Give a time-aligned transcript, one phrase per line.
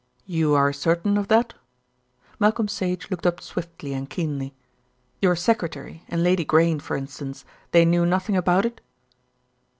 [0.25, 1.53] "You are certain of that?"
[2.39, 4.55] Malcolm Sage looked up swiftly and keenly.
[5.21, 8.81] "Your secretary and Lady Grayne, for instance, they knew nothing about it?"